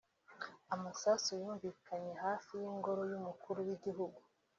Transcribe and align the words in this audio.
Amasasu 0.75 1.29
yumvikanye 1.41 2.13
hafi 2.25 2.51
y’ingoro 2.61 3.01
y’umukuru 3.11 3.59
w’igihugu 3.67 4.19